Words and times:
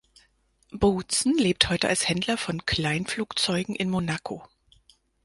Boutsen 0.71 1.37
lebt 1.37 1.69
heute 1.69 1.87
als 1.87 2.09
Händler 2.09 2.35
von 2.35 2.65
Kleinflugzeugen 2.65 3.75
in 3.75 3.91
Monaco. 3.91 4.43